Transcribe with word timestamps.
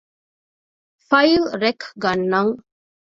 ފައިލް 1.07 1.47
ރެކް 1.61 1.85
ގަންނަން 2.03 2.55